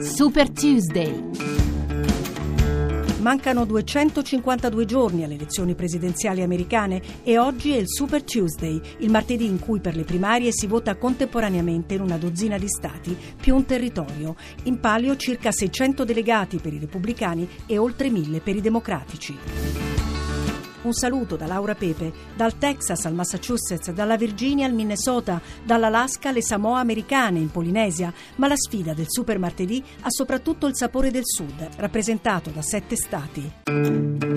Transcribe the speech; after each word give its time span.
Super 0.00 0.50
Tuesday. 0.50 1.30
Mancano 3.20 3.64
252 3.64 4.84
giorni 4.84 5.22
alle 5.22 5.34
elezioni 5.34 5.74
presidenziali 5.74 6.42
americane 6.42 7.00
e 7.22 7.38
oggi 7.38 7.72
è 7.72 7.76
il 7.76 7.88
Super 7.88 8.22
Tuesday, 8.24 8.80
il 8.98 9.10
martedì 9.10 9.46
in 9.46 9.60
cui 9.60 9.78
per 9.78 9.94
le 9.94 10.02
primarie 10.02 10.50
si 10.52 10.66
vota 10.66 10.96
contemporaneamente 10.96 11.94
in 11.94 12.00
una 12.00 12.16
dozzina 12.16 12.58
di 12.58 12.68
stati 12.68 13.16
più 13.40 13.54
un 13.54 13.64
territorio. 13.64 14.34
In 14.64 14.80
palio 14.80 15.16
circa 15.16 15.52
600 15.52 16.04
delegati 16.04 16.58
per 16.58 16.72
i 16.72 16.78
repubblicani 16.78 17.48
e 17.66 17.78
oltre 17.78 18.10
1000 18.10 18.40
per 18.40 18.56
i 18.56 18.60
democratici. 18.60 20.01
Un 20.82 20.92
saluto 20.92 21.36
da 21.36 21.46
Laura 21.46 21.76
Pepe, 21.76 22.12
dal 22.34 22.58
Texas 22.58 23.04
al 23.04 23.14
Massachusetts, 23.14 23.92
dalla 23.92 24.16
Virginia 24.16 24.66
al 24.66 24.72
Minnesota, 24.72 25.40
dall'Alaska 25.62 26.30
alle 26.30 26.42
Samoa 26.42 26.80
americane 26.80 27.38
in 27.38 27.50
Polinesia, 27.50 28.12
ma 28.36 28.48
la 28.48 28.56
sfida 28.56 28.92
del 28.92 29.06
Super 29.08 29.38
Martedì 29.38 29.82
ha 30.00 30.10
soprattutto 30.10 30.66
il 30.66 30.76
sapore 30.76 31.12
del 31.12 31.24
Sud, 31.24 31.68
rappresentato 31.76 32.50
da 32.50 32.62
sette 32.62 32.96
stati. 32.96 34.31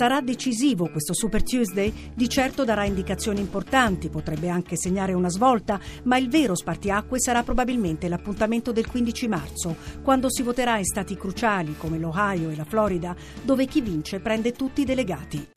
Sarà 0.00 0.22
decisivo 0.22 0.88
questo 0.88 1.12
Super 1.12 1.42
Tuesday? 1.42 1.92
Di 2.14 2.26
certo 2.26 2.64
darà 2.64 2.86
indicazioni 2.86 3.40
importanti, 3.40 4.08
potrebbe 4.08 4.48
anche 4.48 4.74
segnare 4.74 5.12
una 5.12 5.28
svolta, 5.28 5.78
ma 6.04 6.16
il 6.16 6.30
vero 6.30 6.54
spartiacque 6.54 7.20
sarà 7.20 7.42
probabilmente 7.42 8.08
l'appuntamento 8.08 8.72
del 8.72 8.86
15 8.86 9.28
marzo, 9.28 9.76
quando 10.02 10.30
si 10.30 10.40
voterà 10.40 10.78
in 10.78 10.86
stati 10.86 11.18
cruciali 11.18 11.76
come 11.76 11.98
l'Ohio 11.98 12.48
e 12.48 12.56
la 12.56 12.64
Florida, 12.64 13.14
dove 13.42 13.66
chi 13.66 13.82
vince 13.82 14.20
prende 14.20 14.52
tutti 14.52 14.80
i 14.80 14.84
delegati. 14.86 15.48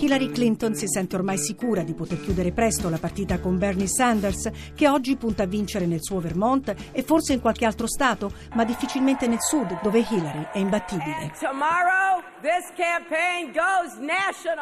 Hillary 0.00 0.32
Clinton 0.32 0.74
si 0.74 0.88
sente 0.88 1.14
ormai 1.14 1.38
sicura 1.38 1.84
di 1.84 1.94
poter 1.94 2.20
chiudere 2.20 2.50
presto 2.50 2.88
la 2.88 2.98
partita 2.98 3.38
con 3.38 3.58
Bernie 3.58 3.86
Sanders, 3.86 4.50
che 4.74 4.88
oggi 4.88 5.14
punta 5.14 5.44
a 5.44 5.46
vincere 5.46 5.86
nel 5.86 6.02
suo 6.02 6.18
Vermont 6.18 6.74
e 6.90 7.04
forse 7.04 7.32
in 7.32 7.40
qualche 7.40 7.64
altro 7.64 7.86
stato, 7.86 8.32
ma 8.54 8.64
difficilmente 8.64 9.28
nel 9.28 9.40
sud, 9.40 9.80
dove 9.82 10.00
Hillary 10.00 10.48
è 10.52 10.58
imbattibile. 10.58 11.30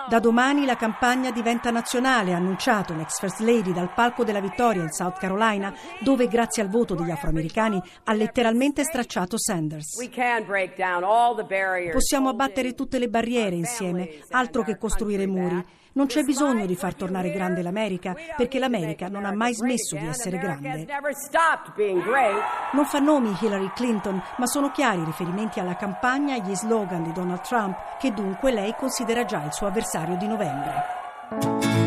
Da 0.08 0.18
domani 0.18 0.64
la 0.64 0.74
campagna 0.74 1.30
diventa 1.30 1.70
nazionale, 1.70 2.32
ha 2.32 2.36
annunciato 2.36 2.92
l'ex 2.92 3.20
First 3.20 3.38
Lady 3.38 3.72
dal 3.72 3.92
palco 3.94 4.24
della 4.24 4.40
vittoria 4.40 4.82
in 4.82 4.90
South 4.90 5.18
Carolina, 5.18 5.72
dove 6.00 6.26
grazie 6.26 6.62
al 6.62 6.70
voto 6.70 6.96
degli 6.96 7.10
afroamericani 7.12 7.80
ha 8.04 8.12
letteralmente 8.14 8.82
stracciato 8.82 9.38
Sanders. 9.38 9.96
Possiamo 11.92 12.28
abbattere 12.30 12.74
tutte 12.74 12.98
le 12.98 13.08
barriere 13.08 13.54
insieme, 13.54 14.22
altro 14.30 14.62
che 14.64 14.76
costruire 14.76 15.26
muri. 15.26 15.64
Non 15.98 16.06
c'è 16.06 16.22
bisogno 16.22 16.64
di 16.64 16.76
far 16.76 16.94
tornare 16.94 17.32
grande 17.32 17.60
l'America, 17.60 18.14
perché 18.36 18.60
l'America 18.60 19.08
non 19.08 19.24
ha 19.24 19.34
mai 19.34 19.52
smesso 19.52 19.96
di 19.96 20.06
essere 20.06 20.38
grande. 20.38 20.86
Non 22.70 22.84
fa 22.84 23.00
nomi 23.00 23.36
Hillary 23.40 23.72
Clinton, 23.74 24.22
ma 24.36 24.46
sono 24.46 24.70
chiari 24.70 25.00
i 25.00 25.04
riferimenti 25.04 25.58
alla 25.58 25.74
campagna 25.74 26.36
e 26.36 26.40
agli 26.40 26.54
slogan 26.54 27.02
di 27.02 27.10
Donald 27.10 27.40
Trump, 27.40 27.98
che 27.98 28.12
dunque 28.12 28.52
lei 28.52 28.76
considera 28.76 29.24
già 29.24 29.42
il 29.42 29.52
suo 29.52 29.66
avversario 29.66 30.16
di 30.16 30.28
novembre. 30.28 31.77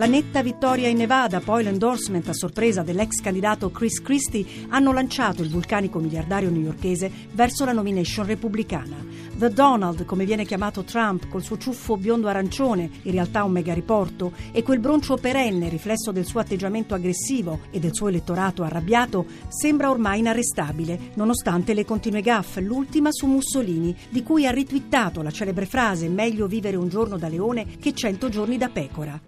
La 0.00 0.06
netta 0.06 0.42
vittoria 0.42 0.88
in 0.88 0.96
Nevada, 0.96 1.40
poi 1.40 1.62
l'endorsement 1.62 2.26
a 2.26 2.32
sorpresa 2.32 2.80
dell'ex 2.80 3.20
candidato 3.20 3.70
Chris 3.70 4.00
Christie 4.00 4.46
hanno 4.70 4.94
lanciato 4.94 5.42
il 5.42 5.50
vulcanico 5.50 5.98
miliardario 5.98 6.48
newyorkese 6.48 7.10
verso 7.32 7.66
la 7.66 7.72
nomination 7.72 8.24
repubblicana. 8.24 9.18
The 9.36 9.50
Donald, 9.50 10.06
come 10.06 10.24
viene 10.24 10.46
chiamato 10.46 10.84
Trump, 10.84 11.28
col 11.28 11.42
suo 11.42 11.58
ciuffo 11.58 11.96
biondo-arancione, 11.96 12.90
in 13.02 13.12
realtà 13.12 13.44
un 13.44 13.52
mega 13.52 13.74
riporto, 13.74 14.32
e 14.52 14.62
quel 14.62 14.80
broncio 14.80 15.16
perenne, 15.16 15.68
riflesso 15.68 16.12
del 16.12 16.26
suo 16.26 16.40
atteggiamento 16.40 16.94
aggressivo 16.94 17.60
e 17.70 17.78
del 17.78 17.94
suo 17.94 18.08
elettorato 18.08 18.62
arrabbiato, 18.62 19.24
sembra 19.48 19.90
ormai 19.90 20.18
inarrestabile, 20.18 21.12
nonostante 21.14 21.72
le 21.72 21.86
continue 21.86 22.20
gaffe, 22.22 22.60
l'ultima 22.60 23.10
su 23.12 23.26
Mussolini, 23.26 23.96
di 24.10 24.22
cui 24.22 24.46
ha 24.46 24.50
ritwittato 24.50 25.22
la 25.22 25.30
celebre 25.30 25.64
frase 25.66 26.08
meglio 26.08 26.46
vivere 26.46 26.76
un 26.76 26.88
giorno 26.88 27.16
da 27.16 27.28
leone 27.28 27.66
che 27.80 27.94
cento 27.94 28.28
giorni 28.30 28.58
da 28.58 28.68
pecora. 28.68 29.20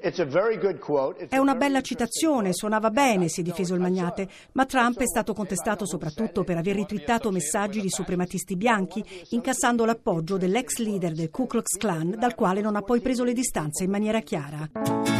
È 1.29 1.39
una 1.39 1.55
bella 1.55 1.81
citazione, 1.81 2.53
suonava 2.53 2.91
bene, 2.91 3.29
si 3.29 3.41
è 3.41 3.43
difeso 3.43 3.75
il 3.75 3.81
magnate, 3.81 4.29
ma 4.53 4.65
Trump 4.65 5.01
è 5.01 5.07
stato 5.07 5.35
contestato 5.35 5.87
soprattutto 5.87 6.45
per 6.45 6.57
aver 6.57 6.77
ritwittato 6.77 7.31
messaggi 7.31 7.81
di 7.81 7.91
suprematisti 7.91 8.57
bianchi, 8.57 9.05
incassando 9.31 9.85
l'appoggio 9.85 10.37
dell'ex 10.37 10.77
leader 10.77 11.13
del 11.13 11.31
Ku 11.31 11.47
Klux 11.47 11.77
Klan, 11.77 12.17
dal 12.19 12.35
quale 12.35 12.61
non 12.61 12.77
ha 12.77 12.83
poi 12.83 13.01
preso 13.01 13.25
le 13.25 13.33
distanze 13.33 13.85
in 13.85 13.91
maniera 13.91 14.21
chiara. 14.21 15.12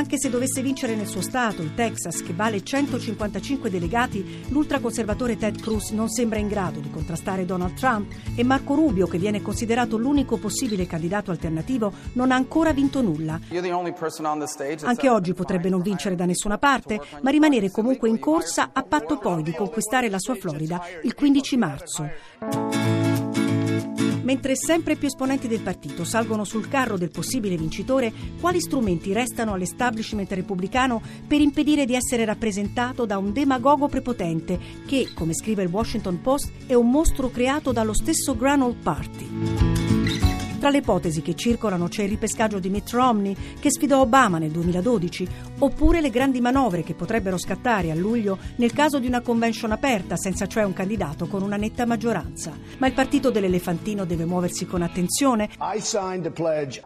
Anche 0.00 0.18
se 0.18 0.30
dovesse 0.30 0.62
vincere 0.62 0.94
nel 0.94 1.06
suo 1.06 1.20
stato, 1.20 1.60
il 1.60 1.74
Texas, 1.74 2.22
che 2.22 2.32
vale 2.32 2.64
155 2.64 3.68
delegati, 3.68 4.44
l'ultraconservatore 4.48 5.36
Ted 5.36 5.60
Cruz 5.60 5.90
non 5.90 6.08
sembra 6.08 6.38
in 6.38 6.48
grado 6.48 6.80
di 6.80 6.90
contrastare 6.90 7.44
Donald 7.44 7.74
Trump 7.74 8.10
e 8.34 8.42
Marco 8.42 8.74
Rubio, 8.74 9.06
che 9.06 9.18
viene 9.18 9.42
considerato 9.42 9.98
l'unico 9.98 10.38
possibile 10.38 10.86
candidato 10.86 11.30
alternativo, 11.30 11.92
non 12.14 12.30
ha 12.30 12.34
ancora 12.34 12.72
vinto 12.72 13.02
nulla. 13.02 13.38
Anche 14.84 15.08
oggi 15.10 15.34
potrebbe 15.34 15.68
non 15.68 15.82
vincere 15.82 16.14
da 16.14 16.24
nessuna 16.24 16.56
parte, 16.56 16.98
ma 17.20 17.30
rimanere 17.30 17.70
comunque 17.70 18.08
in 18.08 18.18
corsa 18.18 18.70
a 18.72 18.82
patto 18.82 19.18
poi 19.18 19.42
di 19.42 19.52
conquistare 19.52 20.08
la 20.08 20.18
sua 20.18 20.34
Florida 20.34 20.80
il 21.02 21.12
15 21.14 21.56
marzo. 21.58 22.69
Mentre 24.30 24.54
sempre 24.54 24.94
più 24.94 25.08
esponenti 25.08 25.48
del 25.48 25.58
partito 25.58 26.04
salgono 26.04 26.44
sul 26.44 26.68
carro 26.68 26.96
del 26.96 27.10
possibile 27.10 27.56
vincitore, 27.56 28.12
quali 28.40 28.60
strumenti 28.60 29.12
restano 29.12 29.54
all'establishment 29.54 30.30
repubblicano 30.30 31.02
per 31.26 31.40
impedire 31.40 31.84
di 31.84 31.96
essere 31.96 32.24
rappresentato 32.24 33.06
da 33.06 33.18
un 33.18 33.32
demagogo 33.32 33.88
prepotente 33.88 34.56
che, 34.86 35.08
come 35.16 35.34
scrive 35.34 35.64
il 35.64 35.68
Washington 35.68 36.20
Post, 36.20 36.52
è 36.66 36.74
un 36.74 36.90
mostro 36.90 37.28
creato 37.28 37.72
dallo 37.72 37.92
stesso 37.92 38.36
Granol 38.36 38.76
Party? 38.76 39.69
Tra 40.60 40.68
le 40.68 40.76
ipotesi 40.76 41.22
che 41.22 41.34
circolano 41.34 41.88
c'è 41.88 42.02
il 42.02 42.10
ripescaggio 42.10 42.58
di 42.58 42.68
Mitt 42.68 42.90
Romney, 42.90 43.34
che 43.58 43.70
sfidò 43.70 44.02
Obama 44.02 44.36
nel 44.36 44.50
2012, 44.50 45.26
oppure 45.60 46.02
le 46.02 46.10
grandi 46.10 46.38
manovre 46.42 46.82
che 46.82 46.92
potrebbero 46.92 47.38
scattare 47.38 47.90
a 47.90 47.94
luglio 47.94 48.36
nel 48.56 48.74
caso 48.74 48.98
di 48.98 49.06
una 49.06 49.22
convention 49.22 49.72
aperta, 49.72 50.18
senza 50.18 50.46
cioè 50.46 50.64
un 50.64 50.74
candidato 50.74 51.28
con 51.28 51.40
una 51.40 51.56
netta 51.56 51.86
maggioranza. 51.86 52.52
Ma 52.76 52.86
il 52.86 52.92
partito 52.92 53.30
dell'elefantino 53.30 54.04
deve 54.04 54.26
muoversi 54.26 54.66
con 54.66 54.82
attenzione, 54.82 55.48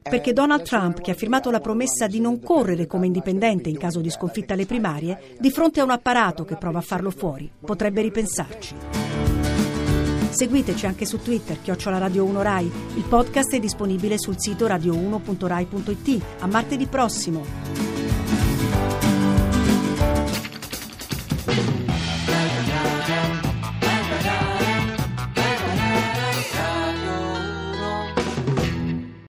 perché 0.02 0.32
Donald 0.32 0.62
Trump, 0.62 1.00
che 1.00 1.10
ha 1.10 1.14
firmato 1.14 1.50
la 1.50 1.58
promessa 1.58 2.06
di 2.06 2.20
non 2.20 2.40
correre 2.40 2.86
come 2.86 3.06
indipendente 3.06 3.70
in 3.70 3.76
caso 3.76 3.98
di 3.98 4.08
sconfitta 4.08 4.54
alle 4.54 4.66
primarie, 4.66 5.34
di 5.40 5.50
fronte 5.50 5.80
a 5.80 5.84
un 5.84 5.90
apparato 5.90 6.44
che 6.44 6.54
prova 6.54 6.78
a 6.78 6.82
farlo 6.82 7.10
fuori, 7.10 7.50
potrebbe 7.58 8.02
ripensarci. 8.02 9.03
Seguiteci 10.34 10.86
anche 10.86 11.06
su 11.06 11.22
Twitter, 11.22 11.60
chiocciola 11.62 11.98
Radio 11.98 12.24
1 12.24 12.42
Rai. 12.42 12.66
Il 12.96 13.04
podcast 13.08 13.54
è 13.54 13.60
disponibile 13.60 14.18
sul 14.18 14.34
sito 14.36 14.66
radio1.rai.it. 14.66 16.22
A 16.40 16.48
martedì 16.48 16.86
prossimo! 16.86 17.93